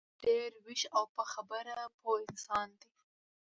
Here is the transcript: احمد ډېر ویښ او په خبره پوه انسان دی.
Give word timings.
احمد 0.03 0.13
ډېر 0.23 0.51
ویښ 0.65 0.81
او 0.97 1.03
په 1.15 1.23
خبره 1.31 1.75
پوه 1.99 2.15
انسان 2.29 2.69
دی. 2.81 2.91